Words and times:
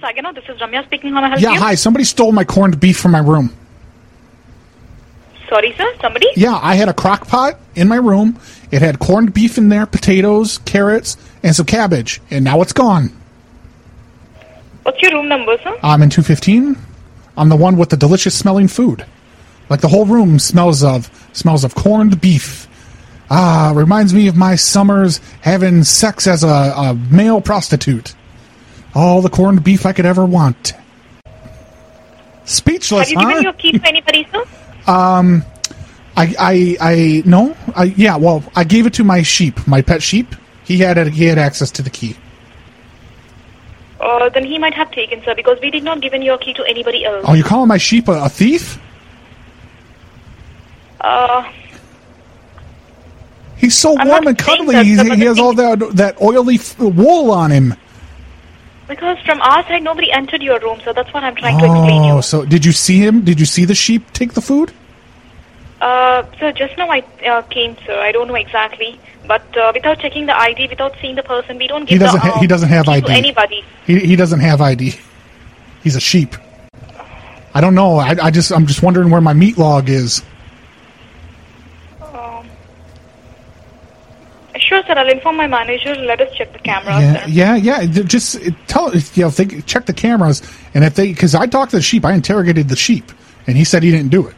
Saginaw. 0.00 0.32
This 0.32 0.44
is 0.48 0.58
Ramya 0.60 0.84
speaking. 0.84 1.12
How 1.12 1.20
may 1.20 1.26
I 1.26 1.30
help 1.30 1.40
Yeah, 1.40 1.52
you? 1.52 1.60
hi. 1.60 1.74
Somebody 1.74 2.04
stole 2.04 2.32
my 2.32 2.44
corned 2.44 2.78
beef 2.80 2.98
from 2.98 3.12
my 3.12 3.18
room. 3.20 3.54
Sorry, 5.48 5.74
sir. 5.76 5.86
Somebody? 6.00 6.28
Yeah, 6.34 6.58
I 6.62 6.74
had 6.76 6.88
a 6.88 6.94
crock 6.94 7.26
pot 7.28 7.58
in 7.74 7.88
my 7.88 7.96
room. 7.96 8.38
It 8.70 8.80
had 8.80 8.98
corned 8.98 9.34
beef 9.34 9.58
in 9.58 9.68
there, 9.68 9.84
potatoes, 9.86 10.58
carrots, 10.58 11.16
and 11.42 11.54
some 11.54 11.66
cabbage, 11.66 12.20
and 12.30 12.44
now 12.44 12.62
it's 12.62 12.72
gone. 12.72 13.10
What's 14.84 15.00
your 15.02 15.12
room 15.12 15.28
number, 15.28 15.56
sir? 15.62 15.76
I'm 15.82 16.02
in 16.02 16.08
215. 16.10 16.76
I'm 17.36 17.48
the 17.48 17.56
one 17.56 17.76
with 17.76 17.90
the 17.90 17.96
delicious 17.96 18.34
smelling 18.36 18.68
food. 18.68 19.04
Like 19.68 19.80
the 19.80 19.88
whole 19.88 20.06
room 20.06 20.38
smells 20.38 20.82
of 20.82 21.10
smells 21.32 21.64
of 21.64 21.74
corned 21.74 22.20
beef. 22.20 22.66
Ah, 23.30 23.72
reminds 23.74 24.12
me 24.12 24.28
of 24.28 24.36
my 24.36 24.56
summers 24.56 25.18
having 25.40 25.84
sex 25.84 26.26
as 26.26 26.42
a, 26.44 26.48
a 26.48 26.94
male 27.10 27.40
prostitute. 27.40 28.14
All 28.94 29.22
the 29.22 29.30
corned 29.30 29.64
beef 29.64 29.86
I 29.86 29.92
could 29.92 30.06
ever 30.06 30.24
want. 30.24 30.74
Speechless, 32.44 33.08
Have 33.08 33.10
you 33.10 33.18
huh? 33.18 33.28
given 33.28 33.42
your 33.44 33.52
key 33.54 33.72
to 33.72 33.86
anybody, 33.88 34.26
sir? 34.32 34.44
Um, 34.86 35.44
I, 36.16 36.34
I, 36.38 36.76
I, 36.80 37.22
no, 37.24 37.56
I, 37.74 37.84
yeah, 37.84 38.16
well, 38.16 38.44
I 38.54 38.64
gave 38.64 38.86
it 38.86 38.94
to 38.94 39.04
my 39.04 39.22
sheep, 39.22 39.66
my 39.66 39.80
pet 39.80 40.02
sheep. 40.02 40.34
He 40.64 40.78
had 40.78 40.98
it, 40.98 41.12
he 41.12 41.24
had 41.24 41.38
access 41.38 41.70
to 41.72 41.82
the 41.82 41.90
key. 41.90 42.16
Uh, 44.00 44.28
then 44.30 44.44
he 44.44 44.58
might 44.58 44.74
have 44.74 44.90
taken, 44.90 45.22
sir, 45.22 45.34
because 45.34 45.58
we 45.62 45.70
did 45.70 45.84
not 45.84 46.00
given 46.00 46.20
your 46.22 46.36
key 46.36 46.52
to 46.54 46.64
anybody 46.64 47.04
else. 47.04 47.24
Oh, 47.26 47.34
you 47.34 47.44
calling 47.44 47.68
my 47.68 47.78
sheep 47.78 48.08
a, 48.08 48.24
a 48.24 48.28
thief? 48.28 48.78
Uh, 51.00 51.50
He's 53.56 53.76
so 53.78 53.96
I'm 53.96 54.08
warm 54.08 54.26
and 54.26 54.36
cuddly. 54.36 54.74
He, 54.84 54.96
he 54.96 55.24
has 55.24 55.38
all 55.38 55.54
that 55.54 55.78
that 55.94 56.20
oily 56.20 56.56
f- 56.56 56.76
wool 56.80 57.30
on 57.30 57.52
him. 57.52 57.74
Because 58.92 59.18
from 59.24 59.40
our 59.40 59.62
side, 59.68 59.82
nobody 59.82 60.12
entered 60.12 60.42
your 60.42 60.58
room, 60.60 60.80
so 60.84 60.92
that's 60.92 61.12
what 61.14 61.24
I'm 61.24 61.34
trying 61.34 61.58
to 61.58 61.64
explain 61.64 62.04
you. 62.04 62.12
Oh, 62.12 62.20
so 62.20 62.44
did 62.44 62.64
you 62.64 62.72
see 62.72 62.98
him? 62.98 63.24
Did 63.24 63.40
you 63.40 63.46
see 63.46 63.64
the 63.64 63.74
sheep 63.74 64.02
take 64.12 64.34
the 64.34 64.40
food? 64.42 64.72
Uh, 65.80 66.22
sir, 66.38 66.52
just 66.52 66.76
now 66.78 66.88
I 66.88 67.02
uh, 67.26 67.42
came, 67.42 67.76
sir. 67.86 67.98
I 67.98 68.12
don't 68.12 68.28
know 68.28 68.34
exactly, 68.36 69.00
but 69.26 69.44
uh, 69.56 69.72
without 69.74 69.98
checking 69.98 70.26
the 70.26 70.36
ID, 70.38 70.68
without 70.68 70.94
seeing 71.00 71.16
the 71.16 71.22
person, 71.24 71.58
we 71.58 71.66
don't 71.66 71.88
He 71.88 71.96
give 71.98 72.00
doesn't. 72.06 72.22
the, 72.22 72.34
uh, 72.34 72.38
he 72.38 72.46
doesn't 72.46 72.68
have 72.68 72.88
ID. 72.88 73.10
anybody. 73.12 73.64
He 73.86 73.98
he 73.98 74.14
doesn't 74.16 74.40
have 74.40 74.60
ID. 74.60 74.94
He's 75.82 75.96
a 75.96 76.00
sheep. 76.00 76.36
I 77.54 77.60
don't 77.60 77.74
know. 77.74 77.96
I, 77.96 78.14
I 78.22 78.30
just 78.30 78.52
I'm 78.52 78.66
just 78.66 78.82
wondering 78.82 79.10
where 79.10 79.20
my 79.20 79.32
meat 79.32 79.58
log 79.58 79.88
is. 79.88 80.22
Um, 82.00 82.46
sure, 84.56 84.82
sir. 84.86 84.94
I'll 84.94 85.08
inform 85.08 85.36
my 85.36 85.46
manager. 85.46 85.94
Let 85.94 86.20
us 86.20 86.34
check 86.34 86.52
the 86.52 86.58
cameras. 86.58 87.28
Yeah, 87.28 87.56
yeah, 87.56 87.80
yeah. 87.80 88.02
Just 88.02 88.36
uh, 88.36 88.50
tell 88.66 88.94
you 88.94 89.00
know 89.16 89.28
if 89.28 89.36
they 89.36 89.46
check 89.62 89.86
the 89.86 89.92
cameras 89.92 90.42
and 90.74 90.84
if 90.84 90.94
they 90.94 91.08
because 91.08 91.34
I 91.34 91.46
talked 91.46 91.70
to 91.70 91.76
the 91.76 91.82
sheep, 91.82 92.04
I 92.04 92.12
interrogated 92.12 92.68
the 92.68 92.76
sheep, 92.76 93.12
and 93.46 93.56
he 93.56 93.64
said 93.64 93.82
he 93.82 93.90
didn't 93.90 94.10
do 94.10 94.26
it. 94.26 94.34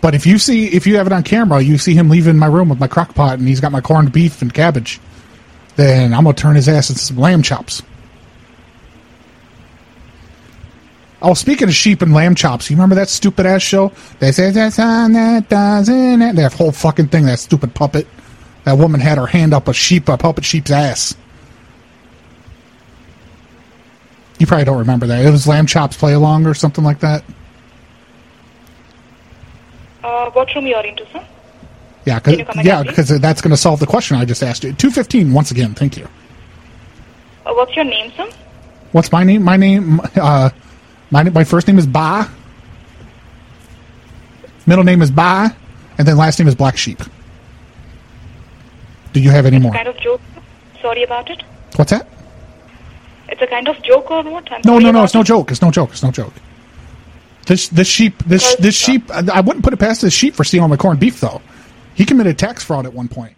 But 0.00 0.14
if 0.14 0.26
you 0.26 0.38
see 0.38 0.66
if 0.68 0.86
you 0.86 0.96
have 0.96 1.06
it 1.06 1.12
on 1.12 1.22
camera, 1.22 1.60
you 1.60 1.78
see 1.78 1.94
him 1.94 2.08
leaving 2.08 2.38
my 2.38 2.46
room 2.46 2.68
with 2.68 2.80
my 2.80 2.88
crock 2.88 3.14
pot, 3.14 3.38
and 3.38 3.46
he's 3.46 3.60
got 3.60 3.72
my 3.72 3.80
corned 3.80 4.12
beef 4.12 4.42
and 4.42 4.52
cabbage. 4.52 5.00
Then 5.76 6.14
I'm 6.14 6.24
gonna 6.24 6.34
turn 6.34 6.56
his 6.56 6.68
ass 6.68 6.90
into 6.90 7.02
some 7.02 7.16
lamb 7.16 7.42
chops. 7.42 7.82
Oh, 11.22 11.34
speaking 11.34 11.68
of 11.68 11.74
sheep 11.74 12.00
and 12.00 12.14
lamb 12.14 12.34
chops, 12.34 12.70
you 12.70 12.76
remember 12.76 12.94
that 12.94 13.10
stupid 13.10 13.44
ass 13.44 13.60
show? 13.60 13.92
They 14.20 14.32
say 14.32 14.50
that's 14.50 14.78
on 14.78 15.12
that 15.12 15.50
doesn't? 15.50 16.36
That 16.36 16.52
whole 16.54 16.72
fucking 16.72 17.08
thing, 17.08 17.26
that 17.26 17.38
stupid 17.38 17.74
puppet. 17.74 18.06
That 18.64 18.78
woman 18.78 19.00
had 19.00 19.18
her 19.18 19.26
hand 19.26 19.54
up 19.54 19.68
a 19.68 19.72
sheep, 19.72 20.08
a 20.08 20.16
puppet 20.16 20.44
sheep's 20.44 20.70
ass. 20.70 21.14
You 24.38 24.46
probably 24.46 24.64
don't 24.64 24.78
remember 24.78 25.06
that. 25.06 25.24
It 25.24 25.30
was 25.30 25.46
Lamb 25.46 25.66
Chops 25.66 25.96
Play 25.96 26.14
Along 26.14 26.46
or 26.46 26.54
something 26.54 26.84
like 26.84 27.00
that. 27.00 27.24
Uh, 30.02 30.30
what 30.30 30.54
room 30.54 30.66
you 30.66 30.74
are 30.74 30.84
into, 30.84 31.06
sir? 31.12 31.26
Yeah, 32.06 32.20
cause, 32.20 32.38
you 32.38 32.44
come 32.44 32.58
again, 32.58 32.64
yeah, 32.64 32.82
because 32.82 33.08
that's 33.20 33.42
going 33.42 33.50
to 33.50 33.56
solve 33.56 33.80
the 33.80 33.86
question 33.86 34.16
I 34.16 34.24
just 34.24 34.42
asked 34.42 34.64
you. 34.64 34.72
Two 34.72 34.90
fifteen. 34.90 35.34
Once 35.34 35.50
again, 35.50 35.74
thank 35.74 35.98
you. 35.98 36.08
Uh, 37.44 37.52
what's 37.52 37.76
your 37.76 37.84
name, 37.84 38.10
sir? 38.16 38.30
What's 38.92 39.12
my 39.12 39.24
name? 39.24 39.42
My 39.42 39.58
name. 39.58 40.00
Uh, 40.16 40.48
my 41.10 41.24
my 41.24 41.44
first 41.44 41.66
name 41.66 41.78
is 41.78 41.86
Ba. 41.86 42.30
Middle 44.66 44.84
name 44.84 45.02
is 45.02 45.10
Ba, 45.10 45.54
and 45.98 46.08
then 46.08 46.16
last 46.16 46.38
name 46.38 46.48
is 46.48 46.54
Black 46.54 46.78
Sheep. 46.78 47.02
Do 49.12 49.20
you 49.20 49.30
have 49.30 49.46
any 49.46 49.58
more? 49.58 49.72
Kind 49.72 49.88
of 49.88 49.98
joke. 49.98 50.20
Sorry 50.80 51.02
about 51.02 51.30
it. 51.30 51.42
What's 51.76 51.90
that? 51.90 52.06
It's 53.28 53.42
a 53.42 53.46
kind 53.46 53.68
of 53.68 53.80
joke 53.82 54.10
or 54.10 54.22
what? 54.24 54.50
I'm 54.52 54.60
No, 54.64 54.78
no, 54.78 54.90
no. 54.90 55.04
It's 55.04 55.14
no 55.14 55.22
joke. 55.22 55.50
It's 55.50 55.62
no 55.62 55.70
joke. 55.70 55.90
It's 55.90 56.02
no 56.02 56.10
joke. 56.10 56.32
This 57.46 57.68
this 57.68 57.88
sheep 57.88 58.22
this 58.24 58.54
this 58.56 58.76
sheep. 58.76 59.10
I 59.10 59.24
I 59.34 59.40
wouldn't 59.40 59.64
put 59.64 59.72
it 59.72 59.78
past 59.78 60.02
this 60.02 60.12
sheep 60.12 60.34
for 60.34 60.44
stealing 60.44 60.70
the 60.70 60.76
corned 60.76 61.00
beef 61.00 61.20
though. 61.20 61.40
He 61.94 62.04
committed 62.04 62.38
tax 62.38 62.62
fraud 62.62 62.86
at 62.86 62.92
one 62.92 63.08
point. 63.08 63.34